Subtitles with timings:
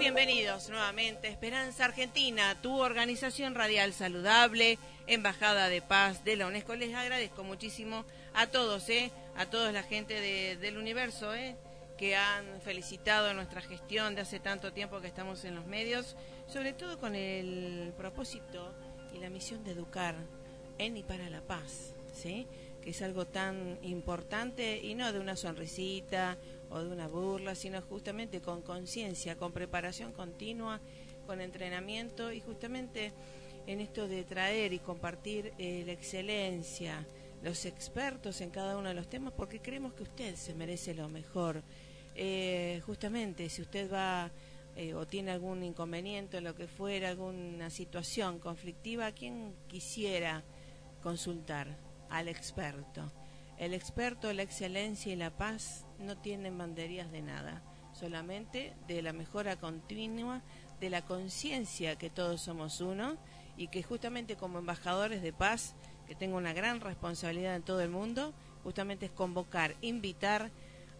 [0.00, 1.28] Bienvenidos nuevamente.
[1.28, 6.74] Esperanza Argentina, tu organización radial saludable, Embajada de Paz de la UNESCO.
[6.74, 9.10] Les agradezco muchísimo a todos, ¿eh?
[9.36, 11.54] a toda la gente de- del universo, ¿eh?
[11.98, 16.16] que han felicitado nuestra gestión de hace tanto tiempo que estamos en los medios,
[16.48, 18.72] sobre todo con el propósito
[19.14, 20.14] y la misión de educar
[20.78, 22.46] en y para la paz, ¿sí?
[22.82, 26.38] que es algo tan importante y no de una sonrisita
[26.70, 30.80] o de una burla, sino justamente con conciencia, con preparación continua,
[31.26, 33.12] con entrenamiento y justamente
[33.66, 37.06] en esto de traer y compartir eh, la excelencia,
[37.42, 41.08] los expertos en cada uno de los temas, porque creemos que usted se merece lo
[41.08, 41.62] mejor.
[42.14, 44.30] Eh, justamente, si usted va
[44.76, 50.44] eh, o tiene algún inconveniente, lo que fuera, alguna situación conflictiva, ¿a quién quisiera
[51.02, 51.76] consultar?
[52.08, 53.12] Al experto.
[53.58, 57.62] El experto, la excelencia y la paz no tienen banderías de nada,
[57.92, 60.42] solamente de la mejora continua,
[60.80, 63.16] de la conciencia que todos somos uno
[63.56, 65.74] y que justamente como embajadores de paz,
[66.06, 68.32] que tengo una gran responsabilidad en todo el mundo,
[68.64, 70.50] justamente es convocar, invitar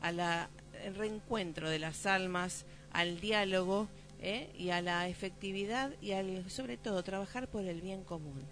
[0.01, 0.51] a la
[0.85, 3.89] el reencuentro de las almas, al diálogo
[4.21, 4.51] ¿eh?
[4.57, 8.43] y a la efectividad y al, sobre todo trabajar por el bien común.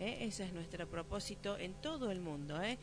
[0.00, 0.18] ¿eh?
[0.20, 2.60] Ese es nuestro propósito en todo el mundo.
[2.62, 2.78] ¿eh?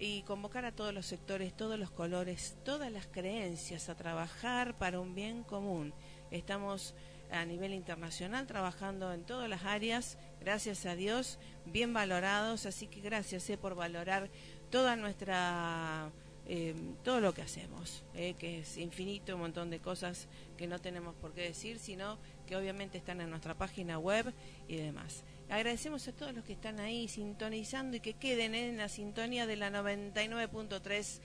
[0.00, 5.00] Y convocar a todos los sectores, todos los colores, todas las creencias a trabajar para
[5.00, 5.92] un bien común.
[6.30, 6.94] Estamos
[7.30, 13.00] a nivel internacional trabajando en todas las áreas, gracias a Dios, bien valorados, así que
[13.00, 14.30] gracias eh, por valorar
[14.70, 16.10] toda nuestra
[16.50, 20.78] eh, todo lo que hacemos, eh, que es infinito, un montón de cosas que no
[20.78, 22.16] tenemos por qué decir, sino
[22.46, 24.32] que obviamente están en nuestra página web
[24.66, 25.24] y demás.
[25.50, 29.56] Agradecemos a todos los que están ahí sintonizando y que queden en la sintonía de
[29.56, 31.20] la 99.3.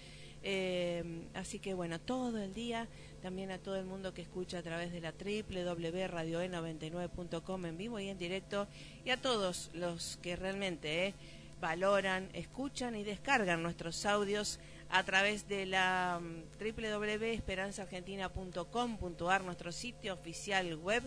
[0.45, 1.03] Eh,
[1.33, 2.87] así que bueno, todo el día,
[3.21, 8.07] también a todo el mundo que escucha a través de la www.radioe99.com en vivo y
[8.09, 8.69] en directo,
[9.03, 11.13] y a todos los que realmente eh,
[11.59, 14.59] valoran, escuchan y descargan nuestros audios
[14.89, 21.01] a través de la mm, www.esperanzaargentina.com.ar, nuestro sitio oficial web,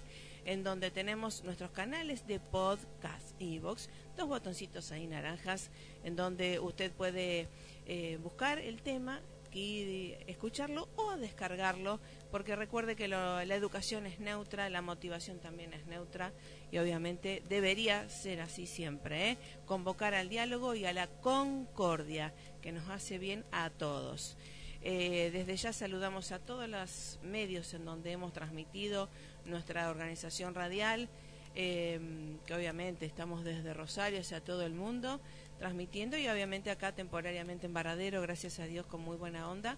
[0.47, 5.71] en donde tenemos nuestros canales de podcast y box, dos botoncitos ahí naranjas,
[6.05, 7.49] en donde usted puede
[7.87, 9.21] eh, buscar el tema
[9.53, 11.99] y escucharlo o descargarlo,
[12.31, 16.33] porque recuerde que lo- la educación es neutra, la motivación también es neutra
[16.71, 19.39] y obviamente debería ser así siempre, ¿eh?
[19.65, 24.37] convocar al diálogo y a la concordia, que nos hace bien a todos.
[24.83, 29.09] Eh, desde ya saludamos a todos los medios en donde hemos transmitido
[29.45, 31.09] nuestra organización radial,
[31.55, 31.99] eh,
[32.47, 35.21] que obviamente estamos desde Rosario hacia todo el mundo
[35.59, 39.77] transmitiendo y obviamente acá temporariamente en Varadero, gracias a Dios con muy buena onda,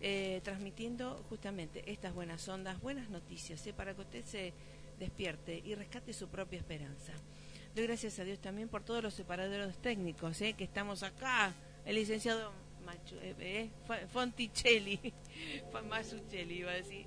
[0.00, 3.72] eh, transmitiendo justamente estas buenas ondas, buenas noticias, ¿eh?
[3.72, 4.52] para que usted se
[4.98, 7.12] despierte y rescate su propia esperanza.
[7.74, 10.54] Doy gracias a Dios también por todos los separadores técnicos, ¿eh?
[10.54, 11.52] que estamos acá,
[11.84, 12.52] el licenciado
[12.88, 14.98] Machu- eh, eh, Fonticelli,
[15.88, 17.04] Masuccelli iba a decir,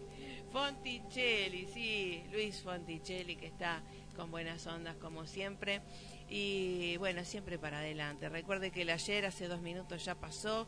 [0.52, 3.82] Fonticelli, sí, Luis Fonticelli que está
[4.16, 5.82] con buenas ondas como siempre
[6.30, 8.30] y bueno, siempre para adelante.
[8.30, 10.68] Recuerde que el ayer hace dos minutos ya pasó,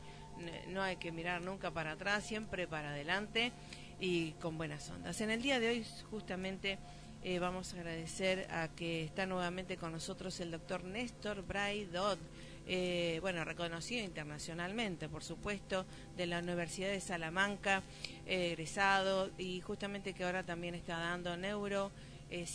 [0.69, 3.51] no hay que mirar nunca para atrás, siempre para adelante
[3.99, 5.21] y con buenas ondas.
[5.21, 6.79] En el día de hoy justamente
[7.23, 12.17] eh, vamos a agradecer a que está nuevamente con nosotros el doctor Néstor Bray Dodd,
[12.65, 17.83] eh, bueno, reconocido internacionalmente, por supuesto, de la Universidad de Salamanca,
[18.25, 21.91] eh, egresado y justamente que ahora también está dando neuro
[22.29, 22.45] eh,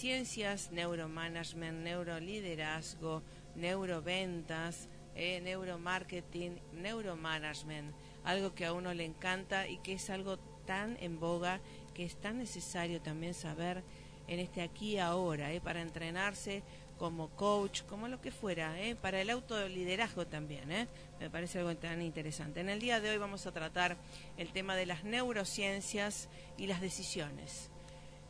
[0.73, 3.23] neuromanagement, neuroliderazgo,
[3.55, 7.93] neuroventas, neuromarketing, neuromanagement,
[8.25, 11.61] algo que a uno le encanta y que es algo tan en boga
[11.93, 13.83] que es tan necesario también saber
[14.29, 16.63] en este aquí y ahora, para entrenarse
[16.99, 18.97] como coach, como lo que fuera, ¿eh?
[18.97, 20.71] para el autoliderazgo también.
[20.71, 20.89] ¿eh?
[21.21, 22.61] Me parece algo tan interesante.
[22.61, 23.97] En el día de hoy vamos a tratar
[24.37, 27.71] el tema de las neurociencias y las decisiones.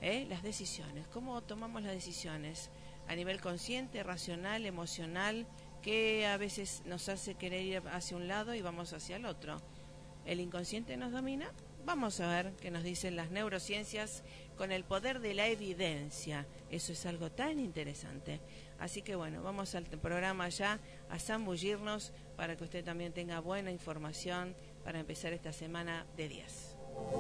[0.01, 0.27] ¿eh?
[0.29, 2.71] Las decisiones, cómo tomamos las decisiones
[3.09, 5.47] a nivel consciente, racional, emocional,
[5.83, 9.63] que a veces nos hace querer ir hacia un lado y vamos hacia el otro.
[10.27, 11.51] ¿El inconsciente nos domina?
[11.87, 14.23] Vamos a ver qué nos dicen las neurociencias
[14.59, 16.45] con el poder de la evidencia.
[16.71, 18.41] Eso es algo tan interesante.
[18.79, 23.71] Así que bueno, vamos al programa ya a zambullirnos para que usted también tenga buena
[23.71, 26.75] información para empezar esta semana de días.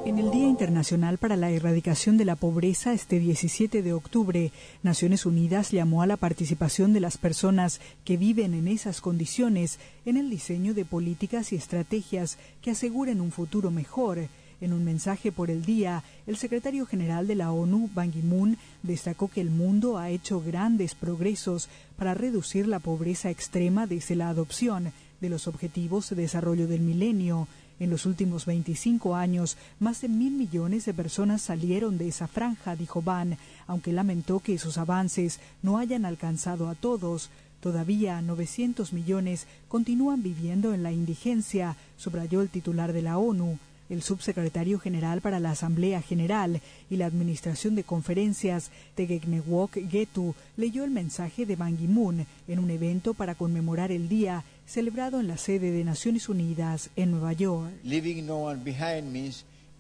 [0.05, 4.50] En el Día Internacional para la Erradicación de la Pobreza, este 17 de octubre,
[4.82, 10.17] Naciones Unidas llamó a la participación de las personas que viven en esas condiciones en
[10.17, 14.29] el diseño de políticas y estrategias que aseguren un futuro mejor
[14.60, 19.28] en un mensaje por el día, el secretario general de la ONU, Ban Ki-moon, destacó
[19.28, 24.93] que el mundo ha hecho grandes progresos para reducir la pobreza extrema desde la adopción
[25.20, 27.49] de los Objetivos de Desarrollo del Milenio.
[27.81, 32.75] En los últimos 25 años, más de mil millones de personas salieron de esa franja,
[32.75, 33.38] dijo Ban,
[33.69, 37.31] aunque lamentó que esos avances no hayan alcanzado a todos.
[37.60, 43.58] Todavía 900 millones continúan viviendo en la indigencia, subrayó el titular de la ONU
[43.88, 50.85] el subsecretario general para la Asamblea General y la Administración de Conferencias, Tegeknewok Getu, leyó
[50.85, 55.38] el mensaje de Ban Ki-moon en un evento para conmemorar el día celebrado en la
[55.38, 57.70] sede de Naciones Unidas en Nueva York.
[57.85, 58.50] No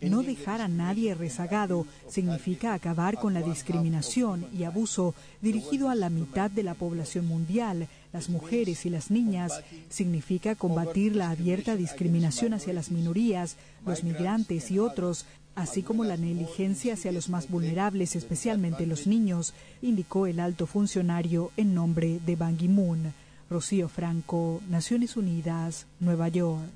[0.00, 6.50] dejar a nadie rezagado significa acabar con la discriminación y abuso dirigido a la mitad
[6.50, 9.52] de la población mundial, las mujeres y las niñas.
[9.88, 13.56] Significa combatir la abierta discriminación hacia las minorías,
[13.86, 19.54] los migrantes y otros, así como la negligencia hacia los más vulnerables, especialmente los niños,
[19.82, 23.12] indicó el alto funcionario en nombre de Ban Ki-moon.
[23.50, 26.68] Rocío Franco, Naciones Unidas, Nueva York.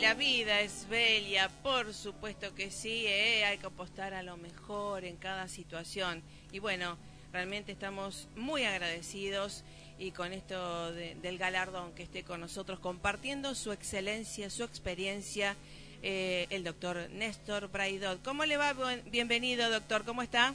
[0.00, 3.44] La vida es bella, por supuesto que sí, ¿eh?
[3.44, 6.22] hay que apostar a lo mejor en cada situación.
[6.52, 6.96] Y bueno,
[7.32, 9.64] realmente estamos muy agradecidos
[9.98, 15.56] y con esto del galardón que esté con nosotros compartiendo su excelencia, su experiencia,
[16.02, 18.22] eh, el doctor Néstor Braidot.
[18.22, 18.74] ¿Cómo le va?
[19.06, 20.54] Bienvenido, doctor, ¿cómo está?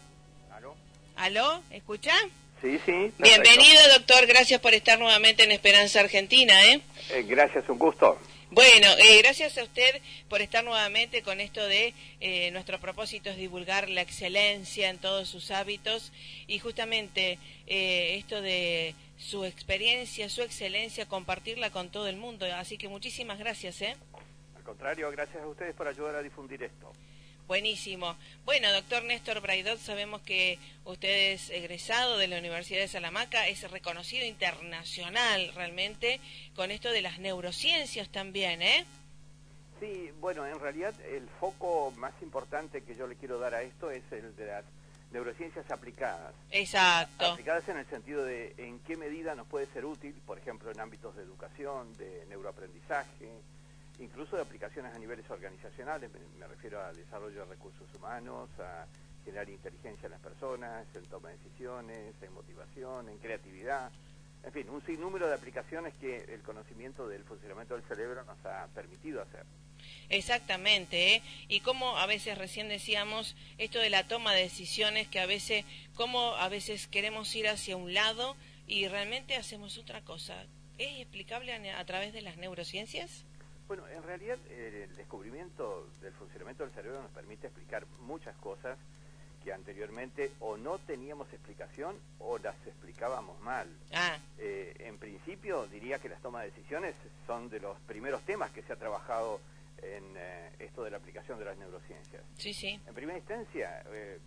[0.53, 0.75] ¿Aló?
[1.17, 1.61] ¿Aló?
[1.69, 2.13] ¿Escucha?
[2.61, 3.11] Sí, sí.
[3.17, 6.81] Bienvenido, doctor, gracias por estar nuevamente en Esperanza Argentina, ¿eh?
[7.09, 8.17] eh gracias, un gusto.
[8.53, 13.37] Bueno, eh, gracias a usted por estar nuevamente con esto de eh, nuestro propósito es
[13.37, 16.11] divulgar la excelencia en todos sus hábitos
[16.45, 22.45] y justamente eh, esto de su experiencia, su excelencia, compartirla con todo el mundo.
[22.53, 23.81] Así que muchísimas gracias.
[23.81, 23.95] ¿eh?
[24.55, 26.93] Al contrario, gracias a ustedes por ayudar a difundir esto.
[27.47, 28.15] Buenísimo.
[28.45, 33.69] Bueno, doctor Néstor Braidot, sabemos que usted es egresado de la Universidad de Salamanca, es
[33.69, 36.21] reconocido internacional realmente
[36.55, 38.85] con esto de las neurociencias también, ¿eh?
[39.79, 43.91] Sí, bueno, en realidad el foco más importante que yo le quiero dar a esto
[43.91, 44.63] es el de las
[45.11, 46.33] neurociencias aplicadas.
[46.51, 47.33] Exacto.
[47.33, 50.79] Aplicadas en el sentido de en qué medida nos puede ser útil, por ejemplo, en
[50.79, 53.29] ámbitos de educación, de neuroaprendizaje,
[53.99, 58.85] incluso de aplicaciones a niveles organizacionales, me, refiero a desarrollo de recursos humanos, a
[59.23, 63.91] generar inteligencia en las personas, en toma de decisiones, en motivación, en creatividad,
[64.43, 68.67] en fin, un sinnúmero de aplicaciones que el conocimiento del funcionamiento del cerebro nos ha
[68.75, 69.45] permitido hacer.
[70.09, 71.23] Exactamente, ¿eh?
[71.47, 75.65] y como a veces recién decíamos esto de la toma de decisiones, que a veces,
[75.95, 78.35] como a veces queremos ir hacia un lado
[78.67, 80.45] y realmente hacemos otra cosa.
[80.77, 83.25] ¿Es explicable a, través de las neurociencias?
[83.67, 88.77] Bueno, en realidad el descubrimiento del funcionamiento del cerebro nos permite explicar muchas cosas
[89.43, 93.67] que anteriormente o no teníamos explicación o las explicábamos mal.
[93.93, 94.17] Ah.
[94.37, 96.95] Eh, en principio diría que las tomas de decisiones
[97.27, 99.41] son de los primeros temas que se ha trabajado
[99.81, 102.23] en eh, esto de la aplicación de las neurociencias.
[102.37, 102.79] Sí, sí.
[102.87, 104.19] En primera instancia, eh,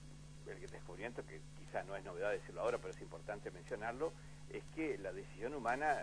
[0.46, 4.12] el descubrimiento, que quizá no es novedad decirlo ahora, pero es importante mencionarlo,
[4.50, 5.96] es que la decisión humana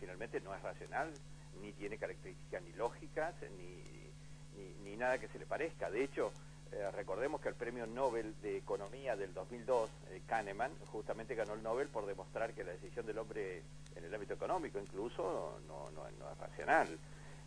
[0.00, 1.12] finalmente no es racional,
[1.60, 5.90] ni tiene características ni lógicas, ni, ni, nada que se le parezca.
[5.90, 6.32] De hecho,
[6.70, 9.90] eh, recordemos que el premio Nobel de Economía del 2002,
[10.26, 13.62] Kahneman, justamente ganó el Nobel por demostrar que la decisión del hombre
[13.96, 16.88] en el ámbito económico incluso no, no, es racional.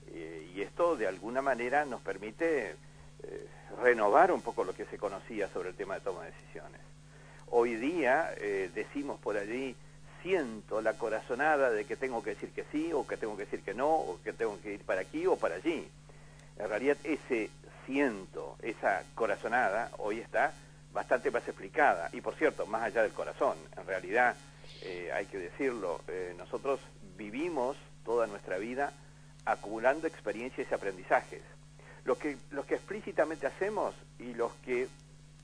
[0.10, 2.76] Eh, y esto de alguna manera nos permite
[3.24, 3.48] eh,
[3.82, 6.82] renovar un poco lo que se conocía sobre el tema de toma de decisiones.
[7.50, 9.76] Hoy día eh, decimos por allí,
[10.22, 13.62] siento la corazonada de que tengo que decir que sí o que tengo que decir
[13.62, 15.88] que no o que tengo que ir para aquí o para allí.
[16.58, 17.50] En realidad ese
[17.86, 20.54] siento, esa corazonada, hoy está
[20.92, 22.10] bastante más explicada.
[22.14, 24.36] Y por cierto, más allá del corazón, en realidad,
[25.14, 26.02] hay que decirlo,
[26.38, 26.80] nosotros
[27.18, 28.94] vivimos toda nuestra vida
[29.46, 31.42] acumulando experiencias y aprendizajes.
[32.04, 34.88] Lo que, los que explícitamente hacemos y los que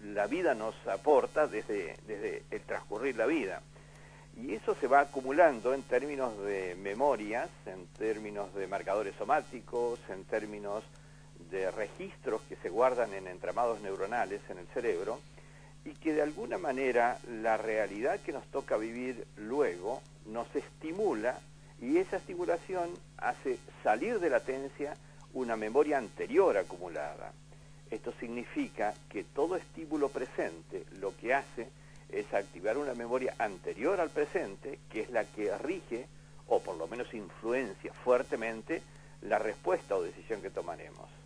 [0.02, 3.62] la vida nos aporta desde, desde el transcurrir la vida.
[4.36, 10.24] Y eso se va acumulando en términos de memorias, en términos de marcadores somáticos, en
[10.26, 10.84] términos
[11.52, 15.20] de registros que se guardan en entramados neuronales en el cerebro
[15.86, 21.40] y que de alguna manera la realidad que nos toca vivir luego nos estimula
[21.82, 24.96] y esa estimulación hace salir de latencia
[25.34, 27.34] una memoria anterior acumulada.
[27.92, 31.68] Esto significa que todo estímulo presente lo que hace
[32.14, 36.08] es activar una memoria anterior al presente, que es la que rige,
[36.48, 38.82] o por lo menos influencia fuertemente,
[39.22, 41.23] la respuesta o decisión que tomaremos.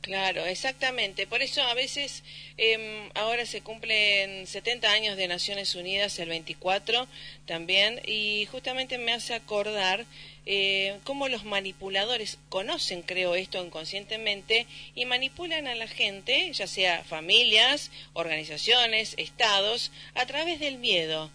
[0.00, 1.26] Claro, exactamente.
[1.26, 2.22] Por eso a veces
[2.56, 7.06] em, ahora se cumplen 70 años de Naciones Unidas, el 24
[7.46, 10.06] también, y justamente me hace acordar
[10.46, 17.04] eh, cómo los manipuladores conocen, creo esto inconscientemente, y manipulan a la gente, ya sea
[17.04, 21.30] familias, organizaciones, estados, a través del miedo.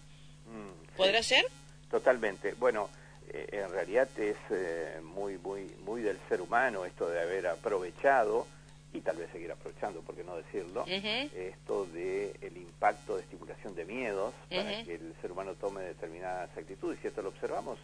[0.46, 1.46] Mm, ¿Podrá ser?
[1.90, 2.54] Totalmente.
[2.54, 2.90] Bueno,
[3.52, 8.46] en realidad es eh, muy, muy, muy del ser humano esto de haber aprovechado
[8.92, 13.74] y tal vez seguir aprovechando, por qué no decirlo, esto de el impacto de estimulación
[13.74, 16.98] de miedos para que el ser humano tome determinadas actitudes.
[17.02, 17.78] Y esto lo observamos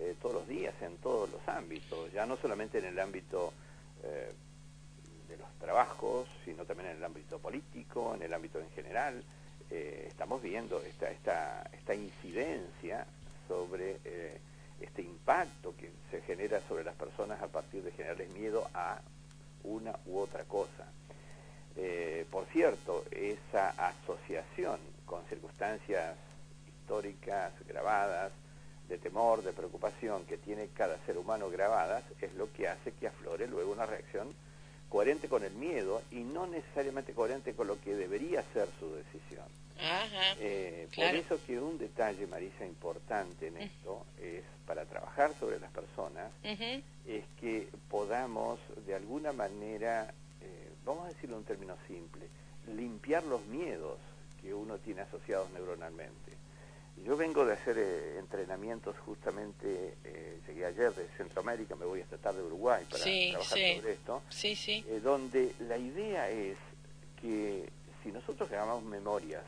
[0.00, 3.52] eh, todos los días en todos los ámbitos, ya no solamente en el ámbito
[5.28, 9.22] de los trabajos, sino también en el ámbito político, en el ámbito en general.
[9.70, 13.06] estamos viendo esta, esta, esta incidencia
[13.46, 13.98] sobre
[14.80, 19.00] este impacto que se genera sobre las personas a partir de generarles miedo a
[19.64, 20.86] una u otra cosa.
[21.76, 26.16] Eh, por cierto, esa asociación con circunstancias
[26.66, 28.32] históricas grabadas,
[28.88, 33.08] de temor, de preocupación que tiene cada ser humano grabadas, es lo que hace que
[33.08, 34.34] aflore luego una reacción
[34.88, 39.46] coherente con el miedo y no necesariamente coherente con lo que debería ser su decisión.
[40.40, 45.70] Eh, por eso que un detalle, Marisa, importante en esto es para trabajar sobre las
[45.70, 52.28] personas, es que podamos de alguna manera, eh, vamos a decirlo en términos simples,
[52.66, 53.98] limpiar los miedos
[54.42, 56.32] que uno tiene asociados neuronalmente.
[57.04, 59.96] Yo vengo de hacer eh, entrenamientos justamente,
[60.46, 64.84] llegué ayer de Centroamérica, me voy esta tarde de Uruguay para trabajar sobre esto, sí,
[65.02, 66.56] donde la idea es
[67.20, 67.68] que
[68.02, 69.44] si nosotros grabamos memorias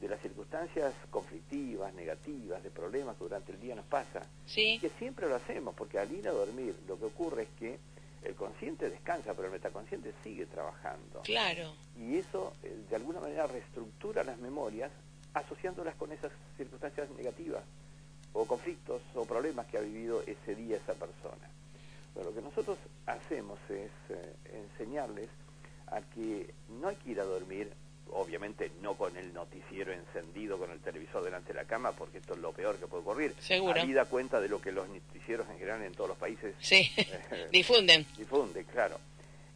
[0.00, 4.26] de las circunstancias conflictivas, negativas, de problemas que durante el día nos pasa.
[4.46, 4.78] Sí.
[4.80, 7.78] que siempre lo hacemos, porque al ir a dormir lo que ocurre es que
[8.22, 11.20] el consciente descansa, pero el metaconsciente sigue trabajando.
[11.22, 11.74] Claro.
[11.98, 14.90] Y eso, eh, de alguna manera, reestructura las memorias
[15.34, 17.62] asociándolas con esas circunstancias negativas,
[18.32, 21.50] o conflictos, o problemas que ha vivido ese día esa persona.
[22.14, 25.28] Bueno, lo que nosotros hacemos es eh, enseñarles
[25.88, 27.72] a que no hay que ir a dormir
[28.12, 32.34] obviamente no con el noticiero encendido, con el televisor delante de la cama, porque esto
[32.34, 33.34] es lo peor que puede ocurrir.
[33.40, 33.80] Seguro.
[33.86, 36.90] da cuenta de lo que los noticieros en general en todos los países sí.
[37.52, 38.06] difunden.
[38.16, 38.98] Difunden, claro.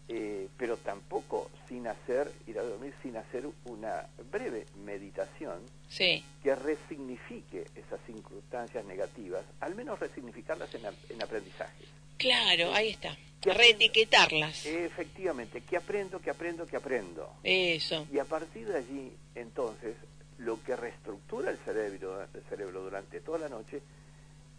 [0.06, 6.22] Eh, pero tampoco sin hacer, ir a dormir sin hacer una breve meditación sí.
[6.42, 11.88] que resignifique esas circunstancias negativas, al menos resignificarlas en, en aprendizajes.
[12.18, 13.16] Claro, ahí está.
[13.42, 14.66] Reetiquetarlas.
[14.66, 17.36] Efectivamente, que aprendo, que aprendo, que aprendo.
[17.42, 18.06] Eso.
[18.12, 19.96] Y a partir de allí, entonces,
[20.38, 23.80] lo que reestructura el cerebro, el cerebro durante toda la noche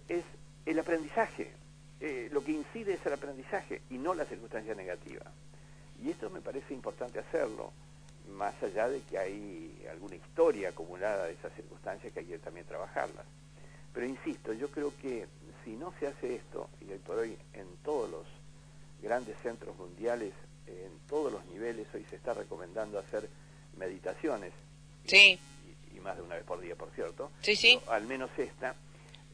[0.07, 0.23] es
[0.65, 1.51] el aprendizaje.
[1.99, 5.23] Eh, lo que incide es el aprendizaje y no la circunstancia negativa.
[6.03, 7.71] Y esto me parece importante hacerlo,
[8.29, 12.65] más allá de que hay alguna historia acumulada de esas circunstancias que hay que también
[12.65, 13.25] trabajarlas.
[13.93, 15.25] Pero insisto, yo creo que
[15.63, 18.25] si no se hace esto, y hoy por hoy en todos los
[19.01, 20.33] grandes centros mundiales,
[20.67, 23.29] en todos los niveles, hoy se está recomendando hacer
[23.77, 24.51] meditaciones.
[25.05, 25.39] Sí.
[25.93, 27.31] Y, más de una vez por día, por cierto.
[27.41, 27.79] Sí, sí.
[27.87, 28.75] al menos esta,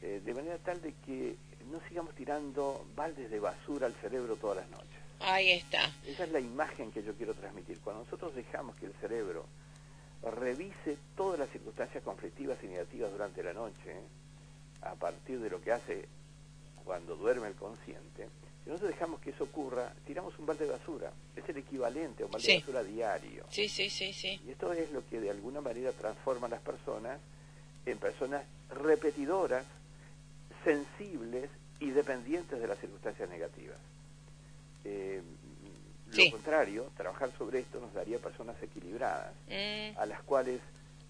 [0.00, 1.36] eh, de manera tal de que
[1.70, 4.88] no sigamos tirando baldes de basura al cerebro todas las noches.
[5.20, 5.90] Ahí está.
[6.06, 7.78] Esa es la imagen que yo quiero transmitir.
[7.80, 9.46] Cuando nosotros dejamos que el cerebro
[10.22, 14.00] revise todas las circunstancias conflictivas y negativas durante la noche,
[14.82, 16.08] a partir de lo que hace
[16.84, 18.28] cuando duerme el consciente,
[18.64, 21.12] si nosotros dejamos que eso ocurra, tiramos un balde de basura.
[21.34, 23.44] Es el equivalente a un balde de basura diario.
[23.50, 24.40] Sí, sí, sí, sí.
[24.46, 27.18] Y esto es lo que de alguna manera transforma a las personas
[27.86, 29.64] en personas repetidoras,
[30.64, 31.50] sensibles
[31.80, 33.78] y dependientes de las circunstancias negativas.
[34.84, 35.22] Eh,
[36.12, 39.98] lo contrario, trabajar sobre esto nos daría personas equilibradas, mm.
[39.98, 40.60] a las cuales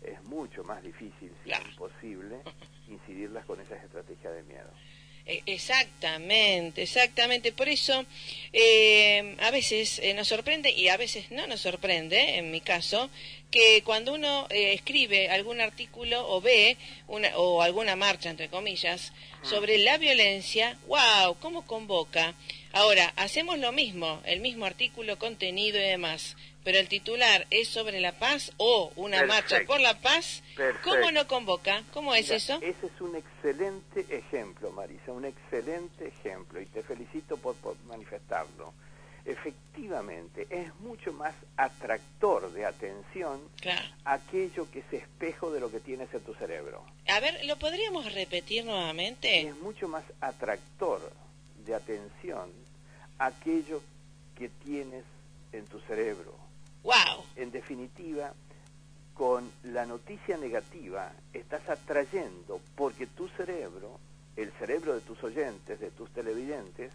[0.03, 2.43] es mucho más difícil, si no imposible,
[2.89, 4.71] incidirlas con esas estrategias de miedo.
[5.27, 7.53] E, exactamente, exactamente.
[7.53, 8.05] Por eso
[8.53, 13.09] eh, a veces eh, nos sorprende y a veces no nos sorprende, en mi caso,
[13.51, 16.77] que cuando uno eh, escribe algún artículo o ve
[17.07, 19.13] una, o alguna marcha, entre comillas,
[19.43, 22.35] sobre la violencia, wow, ¿cómo convoca?
[22.73, 28.01] Ahora, hacemos lo mismo, el mismo artículo, contenido y demás, pero el titular es sobre
[28.01, 30.43] la paz o una marcha por la paz,
[30.83, 31.83] ¿cómo no convoca?
[31.93, 32.59] ¿Cómo es eso?
[32.63, 38.73] Ese es un excelente ejemplo, Marisa, un excelente ejemplo y te felicito por, manifestarlo.
[39.25, 43.41] Efectivamente, es mucho más atractor de atención
[44.05, 46.85] aquello que es espejo de lo que tienes en tu cerebro.
[47.09, 49.43] A ver, ¿lo podríamos repetir nuevamente?
[49.43, 51.13] Es mucho más atractor
[51.65, 52.51] de atención
[53.19, 53.81] aquello
[54.37, 55.05] que tienes
[55.53, 56.42] en tu cerebro
[57.53, 58.33] definitiva,
[59.15, 64.01] con la noticia negativa estás atrayendo porque tu cerebro,
[64.37, 66.93] el cerebro de tus oyentes, de tus televidentes,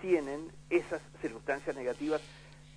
[0.00, 2.20] tienen esas circunstancias negativas,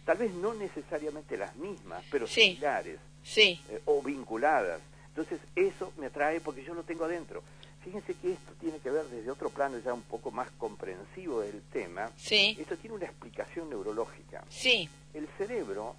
[0.06, 3.60] tal vez no necesariamente las mismas, pero similares sí.
[3.70, 4.82] Eh, o vinculadas.
[5.08, 7.44] Entonces eso me atrae porque yo lo tengo adentro.
[7.84, 11.62] Fíjense que esto tiene que ver desde otro plano ya un poco más comprensivo del
[11.64, 12.10] tema.
[12.16, 12.56] Sí.
[12.60, 14.44] Esto tiene una explicación neurológica.
[14.50, 14.90] Sí.
[15.14, 15.96] El cerebro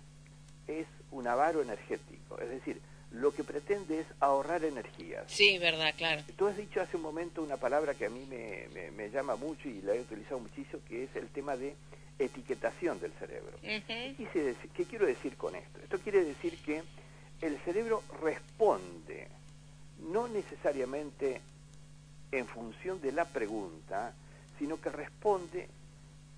[0.67, 5.25] es un avaro energético, es decir, lo que pretende es ahorrar energías.
[5.31, 6.23] Sí, verdad, claro.
[6.37, 9.69] Tú has dicho hace un momento una palabra que a mí me, me, llama mucho
[9.69, 11.77] y la he utilizado muchísimo, que es el tema de
[12.19, 13.57] etiquetación del cerebro.
[13.61, 15.79] ¿Qué, ¿Qué quiero decir con esto?
[15.81, 16.83] Esto quiere decir que
[17.41, 19.29] el cerebro responde,
[20.11, 21.41] no necesariamente
[22.33, 24.13] en función de la pregunta,
[24.59, 25.69] sino que responde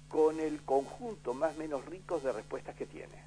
[0.09, 3.27] con el conjunto más o menos ricos de respuestas que tiene.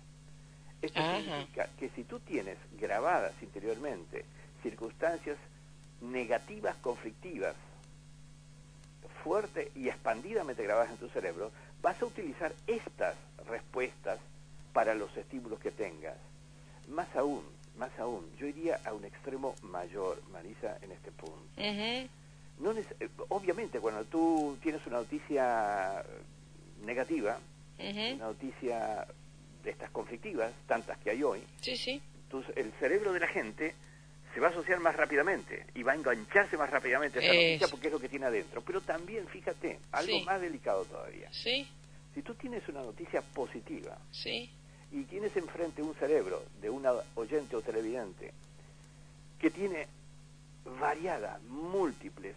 [0.82, 4.26] Esto significa que si tú tienes grabadas interiormente
[4.64, 5.38] circunstancias
[6.02, 7.56] negativas, conflictivas,
[9.24, 13.16] fuerte y expandidamente grabadas en tu cerebro, vas a utilizar estas
[13.48, 14.20] respuestas
[14.74, 16.16] para los estímulos que tengas.
[16.88, 17.44] Más aún,
[17.78, 21.40] más aún, yo iría a un extremo mayor, Marisa, en este punto.
[22.60, 26.04] no eh, obviamente, cuando tú tienes una noticia
[26.84, 27.38] negativa,
[27.78, 29.08] una noticia
[29.64, 32.02] de estas conflictivas, tantas que hay hoy, sí, sí.
[32.24, 33.74] Entonces, el cerebro de la gente
[34.34, 37.68] se va a asociar más rápidamente y va a engancharse más rápidamente a esa noticia
[37.68, 38.62] porque es lo que tiene adentro.
[38.62, 41.28] Pero también, fíjate, algo más delicado todavía.
[41.32, 41.68] Sí.
[42.14, 44.52] Si tú tienes una noticia positiva sí.
[44.92, 48.32] y tienes enfrente un cerebro de una oyente o televidente
[49.40, 49.88] que tiene
[50.80, 52.36] variadas, múltiples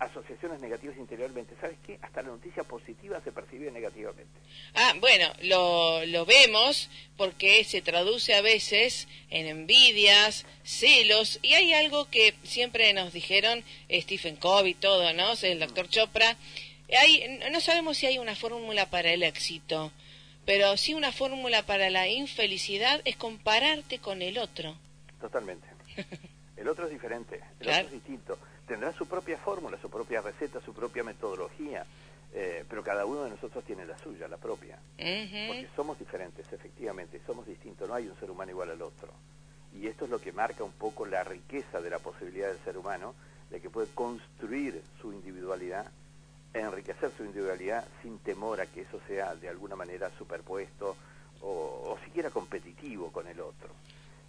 [0.00, 1.54] asociaciones negativas interiormente.
[1.60, 1.98] ¿Sabes qué?
[2.00, 4.32] Hasta la noticia positiva se percibe negativamente.
[4.74, 11.74] Ah, bueno, lo, lo vemos porque se traduce a veces en envidias, celos, y hay
[11.74, 15.34] algo que siempre nos dijeron Stephen Covey, todo, ¿no?
[15.42, 16.36] El doctor Chopra.
[16.98, 19.92] Hay, no sabemos si hay una fórmula para el éxito,
[20.46, 24.76] pero sí una fórmula para la infelicidad es compararte con el otro.
[25.20, 25.68] Totalmente.
[26.56, 28.38] El otro es diferente, el otro es distinto.
[28.70, 31.84] Tendrá su propia fórmula, su propia receta, su propia metodología,
[32.32, 34.78] eh, pero cada uno de nosotros tiene la suya, la propia.
[35.48, 39.08] Porque somos diferentes, efectivamente, somos distintos, no hay un ser humano igual al otro.
[39.74, 42.78] Y esto es lo que marca un poco la riqueza de la posibilidad del ser
[42.78, 43.16] humano,
[43.50, 45.90] de que puede construir su individualidad,
[46.54, 50.96] enriquecer su individualidad sin temor a que eso sea de alguna manera superpuesto
[51.42, 53.70] o, siquiera competitivo con el otro.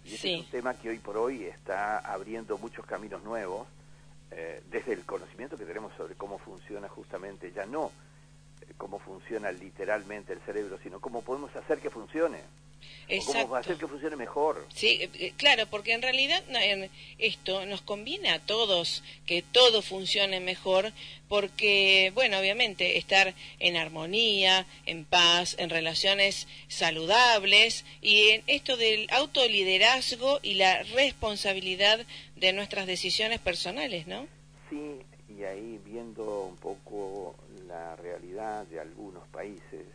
[0.04, 3.68] Y ese es un tema que hoy por hoy está abriendo muchos caminos nuevos,
[4.34, 7.90] eh, desde el conocimiento que tenemos sobre cómo funciona justamente, ya no
[8.62, 12.40] eh, cómo funciona literalmente el cerebro, sino cómo podemos hacer que funcione.
[13.26, 14.66] ¿Cómo hacer que funcione mejor?
[14.74, 16.42] Sí, eh, eh, claro, porque en realidad
[17.18, 20.92] esto nos conviene a todos que todo funcione mejor,
[21.28, 29.06] porque, bueno, obviamente estar en armonía, en paz, en relaciones saludables y en esto del
[29.10, 34.26] autoliderazgo y la responsabilidad de nuestras decisiones personales, ¿no?
[34.70, 37.34] Sí, y ahí viendo un poco
[37.66, 39.86] la realidad de algunos países,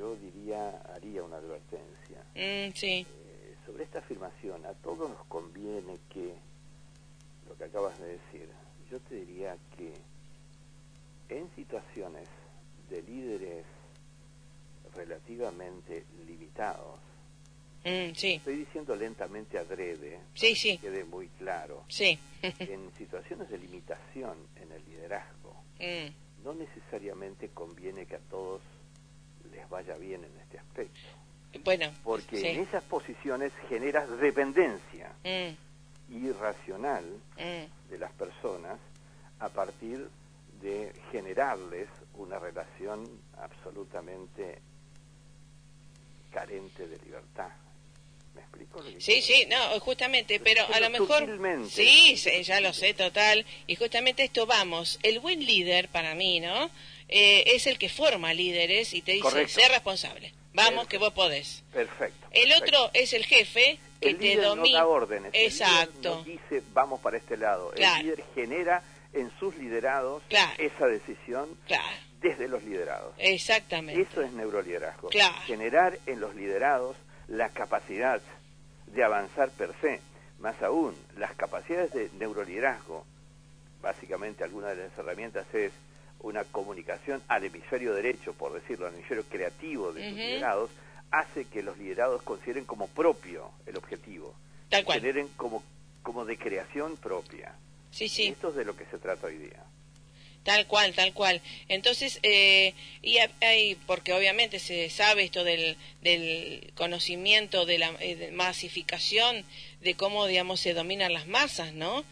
[0.00, 2.24] yo diría, haría una advertencia.
[2.34, 3.06] Mm, sí.
[3.06, 6.34] Eh, sobre esta afirmación, a todos nos conviene que,
[7.46, 8.48] lo que acabas de decir,
[8.90, 9.92] yo te diría que
[11.28, 12.26] en situaciones
[12.88, 13.66] de líderes
[14.94, 16.98] relativamente limitados,
[17.84, 18.34] mm, sí.
[18.36, 20.78] estoy diciendo lentamente adrede, sí, sí.
[20.78, 22.18] que quede muy claro, sí.
[22.42, 26.42] en situaciones de limitación en el liderazgo, mm.
[26.42, 28.62] no necesariamente conviene que a todos
[29.52, 31.00] les vaya bien en este aspecto.
[31.64, 36.14] Bueno, porque en esas posiciones generas dependencia mm.
[36.14, 37.04] irracional
[37.36, 37.90] mm.
[37.90, 38.78] de las personas
[39.40, 40.08] a partir
[40.62, 43.04] de generarles una relación
[43.38, 44.58] absolutamente
[46.30, 47.50] carente de libertad.
[48.34, 48.82] ¿Me explico?
[48.98, 51.38] sí, sí, no, justamente, pero a lo mejor...
[51.68, 53.44] Sí, sí, ya lo sé, total.
[53.66, 56.70] Y justamente esto vamos, el buen líder para mí, ¿no?
[57.08, 60.32] Eh, es el que forma líderes y te dice, sé responsable.
[60.52, 61.62] Vamos, que vos podés.
[61.72, 62.26] Perfecto.
[62.30, 64.80] El otro es el jefe que te domina.
[64.80, 65.30] No da órdenes.
[65.34, 66.20] Exacto.
[66.20, 67.72] El líder dice, vamos para este lado.
[67.74, 70.22] El líder genera en sus liderados
[70.58, 71.48] esa decisión
[72.20, 73.14] desde los liderados.
[73.18, 74.02] Exactamente.
[74.02, 75.10] Eso es neuroliderazgo.
[75.46, 76.96] Generar en los liderados
[77.30, 78.20] la capacidad
[78.86, 80.00] de avanzar per se.
[80.40, 83.04] Más aún, las capacidades de neuroliderazgo,
[83.82, 85.72] básicamente alguna de las herramientas es
[86.20, 90.70] una comunicación al hemisferio derecho, por decirlo, al hemisferio creativo de sus liderados,
[91.10, 94.34] hace que los liderados consideren como propio el objetivo.
[94.68, 95.00] Tal cual.
[95.36, 95.62] Como,
[96.02, 97.54] como de creación propia.
[97.90, 98.28] Sí, sí.
[98.28, 99.64] esto es de lo que se trata hoy día.
[100.42, 101.42] Tal cual, tal cual.
[101.68, 102.72] Entonces, eh,
[103.02, 109.44] y hay, porque obviamente se sabe esto del, del conocimiento de la eh, masificación,
[109.82, 112.04] de cómo, digamos, se dominan las masas, ¿no?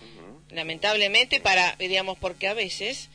[0.50, 3.08] Lamentablemente, para, digamos, porque a veces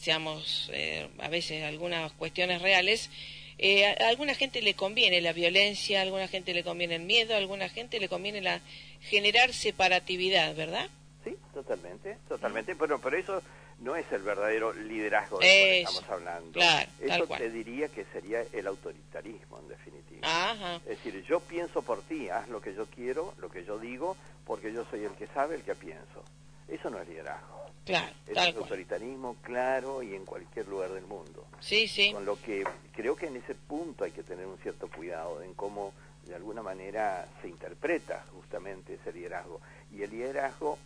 [0.00, 3.10] seamos eh, a veces algunas cuestiones reales,
[3.58, 7.34] eh, a, alguna gente le conviene la violencia, a alguna gente le conviene el miedo,
[7.34, 8.60] a alguna gente le conviene la
[9.02, 10.88] generar separatividad, ¿verdad?
[11.24, 13.42] Sí, totalmente, totalmente, pero, pero eso
[13.80, 16.60] no es el verdadero liderazgo de que estamos hablando.
[17.00, 20.80] eso te diría que sería el autoritarismo, en definitiva.
[20.86, 24.16] Es decir, yo pienso por ti, haz lo que yo quiero, lo que yo digo,
[24.46, 26.22] porque yo soy el que sabe, el que pienso.
[26.68, 27.60] Eso no es liderazgo.
[27.84, 31.46] Claro, es autoritarismo claro y en cualquier lugar del mundo.
[31.60, 32.12] Sí, sí.
[32.12, 35.54] Con lo que creo que en ese punto hay que tener un cierto cuidado en
[35.54, 35.92] cómo
[36.26, 39.60] de alguna manera se interpreta justamente ese liderazgo.
[39.92, 40.78] Y el liderazgo,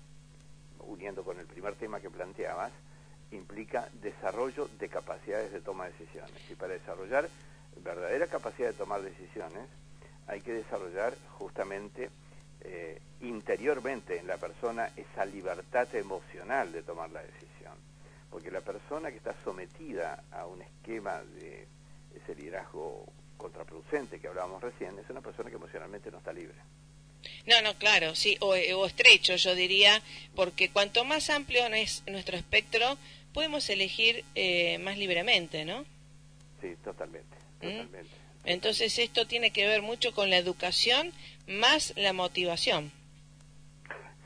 [0.87, 2.73] uniendo con el primer tema que planteabas,
[3.37, 6.51] implica desarrollo de capacidades de toma de decisiones.
[6.51, 7.29] Y para desarrollar
[7.83, 9.69] verdadera capacidad de tomar decisiones,
[10.27, 12.11] hay que desarrollar justamente
[12.63, 17.75] eh, interiormente en la persona esa libertad emocional de tomar la decisión.
[18.31, 21.67] Porque la persona que está sometida a un esquema de
[22.15, 26.57] ese liderazgo contraproducente que hablábamos recién es una persona que emocionalmente no está libre.
[27.47, 30.03] No, no, claro, sí, o, estrecho yo diría,
[30.35, 32.99] porque cuanto más amplio es nuestro espectro,
[33.35, 35.85] podemos elegir eh, más libremente, ¿no?
[36.63, 37.83] Sí, totalmente, ¿Mm?
[37.83, 38.11] totalmente.
[38.45, 41.13] Entonces esto tiene que ver mucho con la educación
[41.47, 42.93] más la motivación.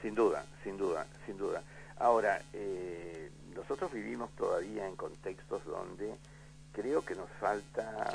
[0.03, 1.63] Sin duda, sin duda, sin duda.
[1.99, 6.15] Ahora, eh, nosotros vivimos todavía en contextos donde
[6.73, 8.13] creo que nos falta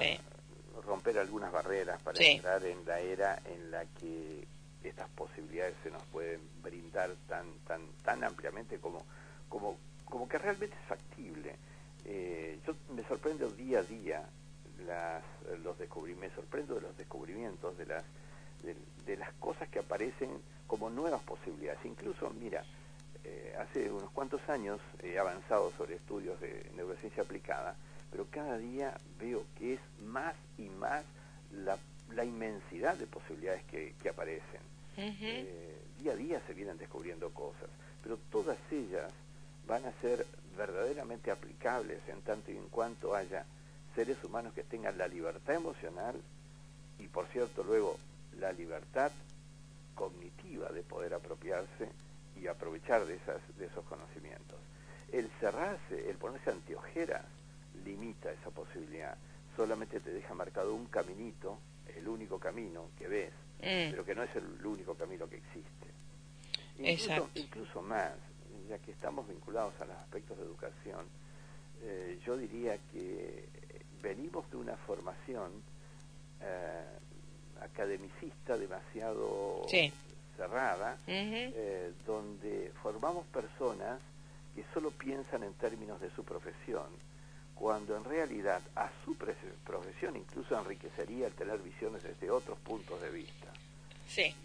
[0.85, 4.45] romper algunas barreras para entrar en la era en la que
[4.83, 9.05] estas posibilidades se nos pueden brindar tan tan tan ampliamente como
[9.49, 9.77] como
[10.13, 11.55] como que realmente es factible.
[12.05, 14.23] Eh, yo me sorprendo día a día
[14.85, 15.23] las
[15.63, 18.03] los descubrimientos, me sorprendo de los descubrimientos, de las,
[19.07, 20.29] de, las cosas que aparecen
[20.67, 21.83] como nuevas posibilidades.
[21.83, 22.63] Incluso, mira,
[23.23, 27.75] eh, hace unos cuantos años he avanzado sobre estudios de neurociencia aplicada,
[28.11, 31.03] pero cada día veo que es más y más
[31.51, 31.79] la,
[32.11, 34.61] la inmensidad de posibilidades que, que aparecen.
[34.95, 37.69] Eh, día a día se vienen descubriendo cosas,
[38.03, 39.11] pero todas ellas
[39.67, 40.25] van a ser
[40.57, 43.45] verdaderamente aplicables en tanto y en cuanto haya
[43.95, 46.15] seres humanos que tengan la libertad emocional
[46.99, 47.97] y, por cierto, luego
[48.39, 49.11] la libertad
[49.95, 51.89] cognitiva de poder apropiarse
[52.41, 54.57] y aprovechar de, esas, de esos conocimientos.
[55.11, 57.25] El cerrarse, el ponerse anteojeras,
[57.85, 59.15] limita esa posibilidad.
[59.55, 61.59] Solamente te deja marcado un caminito,
[61.95, 63.91] el único camino que ves, mm.
[63.91, 65.71] pero que no es el único camino que existe.
[66.79, 68.13] Incluso, incluso más,
[68.69, 71.05] ya que estamos vinculados a los aspectos de educación,
[71.83, 73.47] eh, yo diría que
[74.01, 75.51] venimos de una formación
[76.41, 76.99] eh,
[77.61, 79.65] academicista demasiado
[80.37, 83.99] cerrada, eh, donde formamos personas
[84.55, 86.87] que solo piensan en términos de su profesión,
[87.55, 93.09] cuando en realidad a su profesión incluso enriquecería el tener visiones desde otros puntos de
[93.09, 93.47] vista.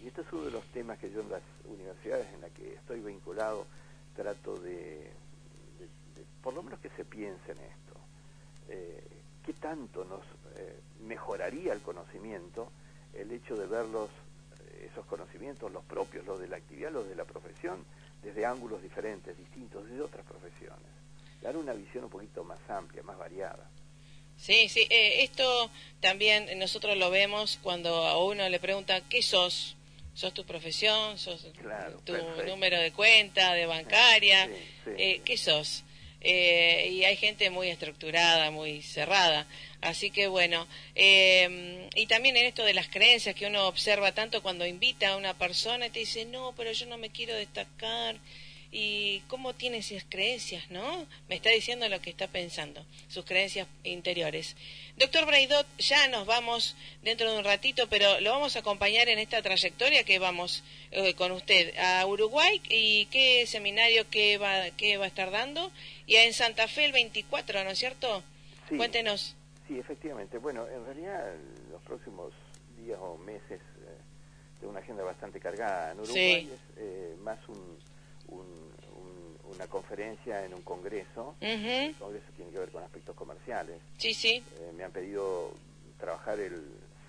[0.03, 2.73] Y este es uno de los temas que yo en las universidades en las que
[2.73, 3.65] estoy vinculado
[4.19, 5.11] trato de,
[6.43, 7.95] por lo menos que se piense en esto.
[8.67, 9.01] Eh,
[9.45, 10.21] ¿Qué tanto nos
[10.57, 12.69] eh, mejoraría el conocimiento
[13.13, 17.07] el hecho de ver los, eh, esos conocimientos, los propios, los de la actividad, los
[17.07, 17.85] de la profesión,
[18.21, 20.91] desde ángulos diferentes, distintos, desde otras profesiones?
[21.41, 23.69] Dar una visión un poquito más amplia, más variada.
[24.35, 29.77] Sí, sí, eh, esto también nosotros lo vemos cuando a uno le pregunta, ¿qué sos?
[30.19, 31.17] ¿Sos tu profesión?
[31.17, 31.47] ¿Sos
[32.03, 32.13] tu
[32.45, 34.49] número de cuenta, de bancaria?
[34.97, 35.85] Eh, ¿Qué sos?
[36.19, 39.47] Eh, y hay gente muy estructurada, muy cerrada.
[39.79, 44.67] Así que bueno, y también en esto de las creencias que uno observa tanto cuando
[44.67, 48.17] invita a una persona y te dice, no, pero yo no me quiero destacar
[48.71, 51.07] y cómo tiene esas creencias, ¿no?
[51.27, 54.55] Me está diciendo lo que está pensando, sus creencias interiores.
[54.97, 59.17] Doctor Braidot, ya nos vamos dentro de un ratito, pero lo vamos a acompañar en
[59.17, 64.97] esta trayectoria que vamos eh, con usted a Uruguay y qué seminario que va, que
[64.97, 65.71] va a estar dando
[66.05, 68.23] y en Santa Fe el 24, ¿no es cierto?
[68.67, 69.35] Sí, Cuéntenos.
[69.67, 70.37] Sí, efectivamente.
[70.37, 71.33] Bueno, en realidad
[71.71, 72.33] los próximos
[72.77, 77.77] días o meses eh, de una agenda bastante cargada en Uruguay es eh, más un
[78.31, 81.35] una conferencia en un congreso.
[81.41, 83.81] El congreso tiene que ver con aspectos comerciales.
[83.97, 84.43] Sí, sí.
[84.59, 85.51] Eh, me han pedido
[85.99, 86.61] trabajar el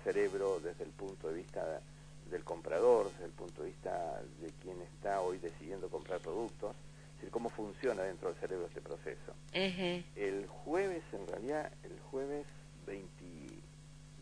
[0.03, 1.81] cerebro desde el punto de vista
[2.29, 7.15] del comprador, desde el punto de vista de quien está hoy decidiendo comprar productos, es
[7.17, 9.33] decir, cómo funciona dentro del cerebro este proceso.
[9.53, 12.45] El jueves, en realidad, el jueves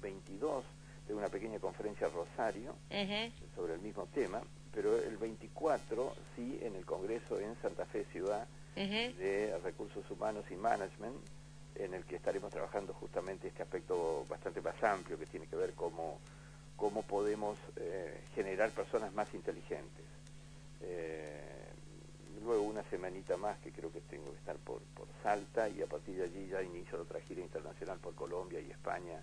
[0.01, 0.63] 22
[1.07, 2.75] de una pequeña conferencia Rosario
[3.55, 4.41] sobre el mismo tema
[4.73, 8.47] pero el 24 sí en el Congreso en Santa Fe Ciudad
[9.17, 11.17] de Recursos Humanos y Management,
[11.75, 15.73] en el que estaremos trabajando justamente este aspecto bastante más amplio que tiene que ver
[15.73, 16.19] cómo,
[16.75, 20.05] cómo podemos eh, generar personas más inteligentes.
[20.81, 21.39] Eh,
[22.43, 25.87] luego una semanita más que creo que tengo que estar por, por Salta y a
[25.87, 29.21] partir de allí ya inicio otra gira internacional por Colombia y España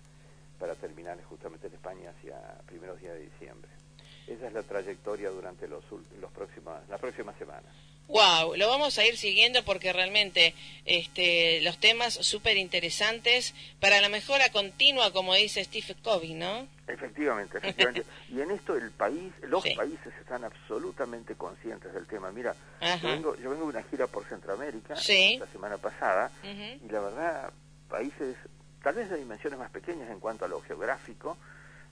[0.59, 3.69] para terminar justamente en España hacia primeros días de diciembre.
[4.27, 5.83] Esa es la trayectoria durante los,
[6.19, 7.73] los próximos, las próximas semanas.
[8.07, 14.07] Wow, lo vamos a ir siguiendo porque realmente este, los temas súper interesantes para la
[14.07, 16.67] mejora continua, como dice Steve Covey, ¿no?
[16.87, 18.05] Efectivamente, efectivamente.
[18.29, 22.31] y en esto el país, los países están absolutamente conscientes del tema.
[22.31, 22.55] Mira,
[23.01, 27.51] yo vengo, yo vengo, de una gira por Centroamérica la semana pasada y la verdad,
[27.89, 28.37] países
[28.81, 31.37] tal vez de dimensiones más pequeñas en cuanto a lo geográfico,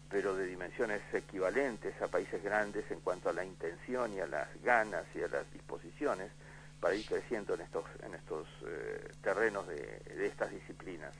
[0.09, 4.47] pero de dimensiones equivalentes a países grandes en cuanto a la intención y a las
[4.63, 6.31] ganas y a las disposiciones
[6.79, 11.13] para ir creciendo en estos en estos eh, terrenos de, estas disciplinas.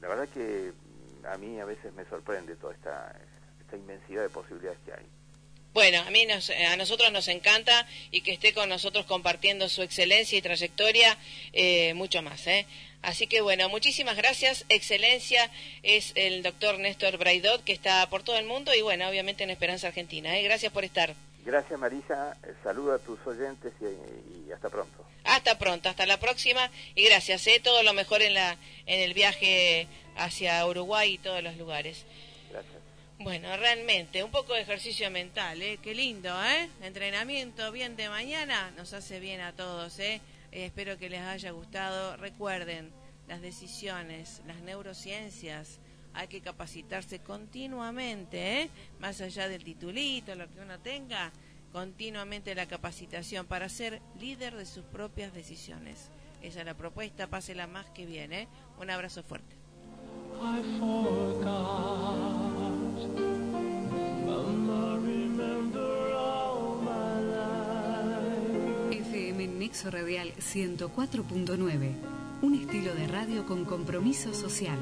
[0.00, 0.72] La verdad que
[1.24, 3.16] a mí a veces me sorprende toda esta,
[3.60, 5.06] esta inmensidad de posibilidades que hay.
[5.76, 6.26] Bueno, a mí
[6.70, 11.18] a nosotros nos encanta y que esté con nosotros compartiendo su excelencia y trayectoria
[11.52, 12.46] eh, mucho más.
[12.46, 12.64] ¿eh?
[13.02, 14.64] Así que bueno, muchísimas gracias.
[14.70, 15.50] Excelencia
[15.82, 19.50] es el doctor Néstor Braidot que está por todo el mundo y bueno, obviamente en
[19.50, 20.34] Esperanza Argentina.
[20.38, 20.42] ¿eh?
[20.44, 21.12] Gracias por estar.
[21.44, 25.04] Gracias Marisa, saluda a tus oyentes y, hasta pronto.
[25.24, 27.46] Hasta pronto, hasta la próxima y gracias.
[27.48, 27.60] ¿eh?
[27.62, 32.06] Todo lo mejor en, la, en el viaje hacia Uruguay y todos los lugares.
[33.18, 35.78] Bueno, realmente, un poco de ejercicio mental, ¿eh?
[35.82, 36.68] Qué lindo, ¿eh?
[36.82, 40.20] Entrenamiento bien de mañana nos hace bien a todos, ¿eh?
[40.52, 40.66] ¿eh?
[40.66, 42.16] espero que les haya gustado.
[42.18, 42.92] Recuerden,
[43.26, 45.80] las decisiones, las neurociencias
[46.16, 48.70] hay que capacitarse continuamente, ¿eh?
[49.00, 51.30] más allá del titulito, lo que uno tenga,
[51.72, 56.10] continuamente la capacitación para ser líder de sus propias decisiones.
[56.42, 58.48] Esa es la propuesta, pásela más que bien, ¿eh?
[58.78, 59.56] Un abrazo fuerte.
[69.66, 71.92] Nexo Radial 104.9.
[72.40, 74.78] Un estilo de radio con compromiso social.